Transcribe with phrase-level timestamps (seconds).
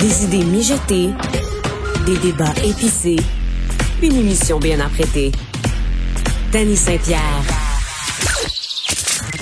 [0.00, 1.10] Des idées mijotées,
[2.06, 3.16] des débats épicés,
[4.02, 5.30] une émission bien apprêtée.
[6.50, 7.59] Danny Saint-Pierre.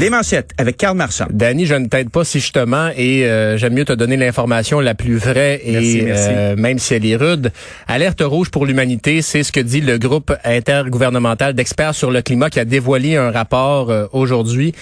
[0.01, 1.27] Les manchettes avec Karl Marchand.
[1.29, 4.95] Danny, je ne t'aide pas si justement et euh, j'aime mieux te donner l'information la
[4.95, 6.29] plus vraie et Merci, merci.
[6.31, 7.51] euh, même si elle est rude.
[7.89, 12.49] Alerte rouge pour l'humanité, c'est ce que dit le groupe intergouvernemental d'experts sur le climat
[12.49, 14.73] qui a dévoilé un rapport euh, aujourd'hui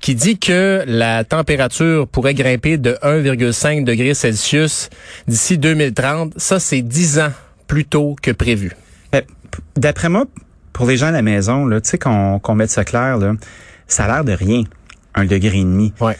[0.00, 4.90] qui dit que la température pourrait grimper de 1,5 degré Celsius
[5.28, 6.32] d'ici 2030.
[6.36, 7.32] Ça, c'est 10 ans
[7.68, 8.72] plus tôt que prévu.
[9.12, 9.22] Ben,
[9.76, 10.24] D'après moi,
[10.72, 13.34] pour les gens à la maison, tu sais qu'on qu'on mette ça clair, là,
[13.86, 14.62] ça a l'air de rien,
[15.14, 15.92] un degré et demi.
[16.00, 16.16] Ouais.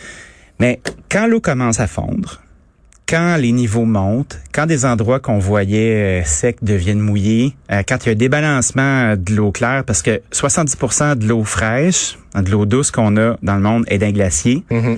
[0.60, 2.40] Mais quand l'eau commence à fondre,
[3.06, 7.98] quand les niveaux montent, quand des endroits qu'on voyait euh, secs deviennent mouillés, euh, quand
[8.04, 12.50] il y a un débalancement de l'eau claire, parce que 70% de l'eau fraîche, de
[12.50, 14.96] l'eau douce qu'on a dans le monde est d'un glacier, Mhm.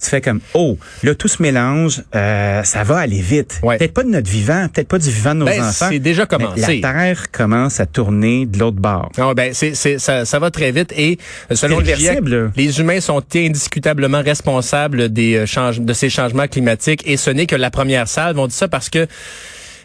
[0.00, 3.60] Tu fais comme oh là tout se mélange, euh, ça va aller vite.
[3.62, 3.78] Ouais.
[3.78, 5.86] Peut-être pas de notre vivant, peut-être pas du vivant de nos Ben, enfants.
[5.90, 6.80] c'est déjà commencé.
[6.80, 9.10] La terre commence à tourner de l'autre bord.
[9.18, 11.18] Non, ben c'est c'est ça, ça va très vite et
[11.50, 12.20] euh, selon le GIEC,
[12.56, 17.46] les humains sont indiscutablement responsables des euh, change- de ces changements climatiques et ce n'est
[17.46, 18.38] que la première salve.
[18.38, 19.06] On dit ça parce que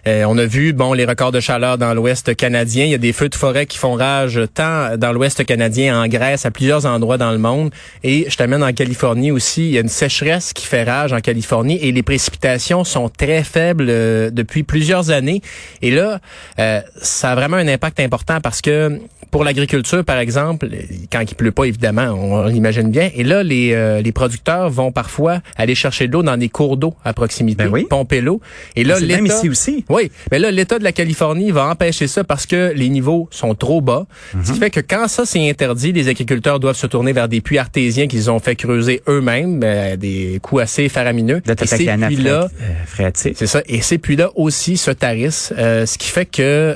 [0.05, 2.85] euh, on a vu bon les records de chaleur dans l'Ouest canadien.
[2.85, 6.07] Il y a des feux de forêt qui font rage tant dans l'Ouest canadien, en
[6.07, 7.71] Grèce, à plusieurs endroits dans le monde.
[8.03, 9.67] Et je t'amène en Californie aussi.
[9.67, 13.43] Il y a une sécheresse qui fait rage en Californie et les précipitations sont très
[13.43, 15.41] faibles euh, depuis plusieurs années.
[15.81, 16.19] Et là,
[16.59, 18.99] euh, ça a vraiment un impact important parce que
[19.31, 20.67] pour l'agriculture, par exemple,
[21.11, 23.09] quand il pleut pas, évidemment, on l'imagine bien.
[23.15, 26.77] Et là, les, euh, les producteurs vont parfois aller chercher de l'eau dans des cours
[26.77, 27.85] d'eau à proximité, Ben oui.
[27.89, 28.41] pomper l'eau.
[28.75, 29.85] Et là, l'État- ici aussi.
[29.94, 33.53] Oui, mais là, l'État de la Californie va empêcher ça parce que les niveaux sont
[33.55, 34.05] trop bas.
[34.31, 34.44] Ce Mhm.
[34.44, 37.58] qui fait que quand ça c'est interdit, les agriculteurs doivent se tourner vers des puits
[37.59, 41.41] artésiens qu'ils ont fait creuser eux-mêmes, à des coûts assez faramineux.
[41.45, 42.47] De Et ces puits-là,
[42.88, 43.35] phréatique.
[43.38, 43.61] c'est ça.
[43.67, 46.75] Et ces puits-là aussi se tarissent, euh, ce qui fait que, euh,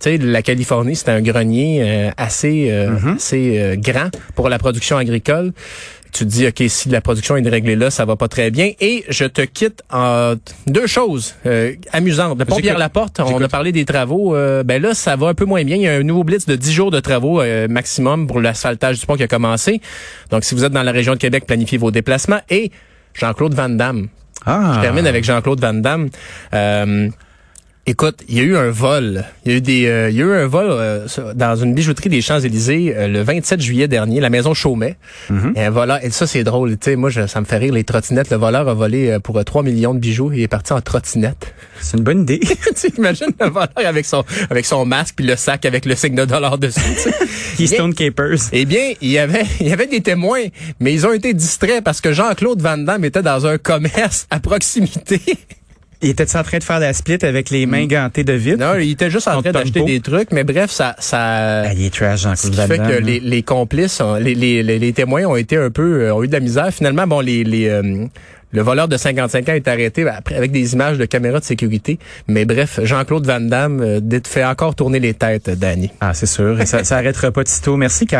[0.00, 4.58] tu sais, la Californie, c'est un grenier euh, assez, euh, assez euh, grand pour la
[4.58, 5.52] production agricole.
[6.12, 8.72] Tu te dis, OK, si la production est déréglée là, ça va pas très bien.
[8.80, 10.34] Et je te quitte en
[10.66, 12.38] deux choses euh, amusantes.
[12.38, 12.56] Le pont.
[12.56, 14.34] Pierre-Laporte, on a parlé des travaux.
[14.34, 15.76] euh, ben là, ça va un peu moins bien.
[15.76, 19.00] Il y a un nouveau blitz de 10 jours de travaux euh, maximum pour l'asphaltage
[19.00, 19.80] du pont qui a commencé.
[20.30, 22.40] Donc, si vous êtes dans la région de Québec, planifiez vos déplacements.
[22.50, 22.70] Et
[23.14, 24.08] Jean-Claude Van Damme,
[24.46, 24.72] Ah.
[24.76, 26.08] je termine avec Jean-Claude Van Damme.
[27.90, 29.24] Euh, écoute, il y a eu un vol.
[29.44, 31.74] Il y a eu des, euh, il y a eu un vol euh, dans une
[31.74, 34.96] bijouterie des Champs-Élysées euh, le 27 juillet dernier, la maison Chaumet.
[35.56, 37.74] Et un voleur, et ça c'est drôle, tu sais, moi je- ça me fait rire
[37.74, 38.30] les trottinettes.
[38.30, 40.72] Le voleur a volé euh, pour euh, 3 millions de bijoux et il est parti
[40.72, 41.54] en trottinette.
[41.80, 42.38] C'est une bonne idée.
[42.44, 45.94] tu sais, imagine le voleur avec son avec son masque puis le sac avec le
[45.96, 46.80] signe de dollar dessus.
[47.56, 48.38] Keystone Capers.
[48.52, 50.44] Eh bien, il y avait, il y avait des témoins,
[50.78, 54.38] mais ils ont été distraits parce que Jean-Claude Van Damme était dans un commerce à
[54.40, 55.20] proximité.
[56.02, 58.56] Il était en train de faire la split avec les mains gantées de vide?
[58.58, 58.60] Mm.
[58.60, 61.84] Non, il était juste en train d'acheter des trucs, mais bref, ça, ça, Ah, il
[61.84, 65.24] est trash, ce Jean-Claude qui fait que les, les complices, ont- les, les, les, témoins
[65.24, 66.72] ont été un peu, euh, ont eu de la misère.
[66.72, 68.06] Finalement, bon, les, les, euh,
[68.52, 71.44] le voleur de 55 ans est arrêté ben, après, avec des images de caméras de
[71.44, 71.98] sécurité.
[72.26, 75.90] Mais bref, Jean-Claude Van Damme euh, fait encore tourner les têtes, Danny.
[76.00, 76.60] Ah, c'est sûr.
[76.60, 77.76] Et ça, ça arrêtera pas de sitôt.
[77.76, 78.18] Merci, Carl.